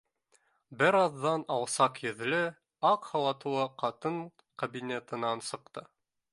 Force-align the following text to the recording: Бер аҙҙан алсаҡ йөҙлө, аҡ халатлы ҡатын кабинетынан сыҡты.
Бер 0.77 0.95
аҙҙан 0.99 1.43
алсаҡ 1.55 2.01
йөҙлө, 2.07 2.41
аҡ 2.93 3.07
халатлы 3.11 3.69
ҡатын 3.85 4.21
кабинетынан 4.63 5.49
сыҡты. 5.53 5.89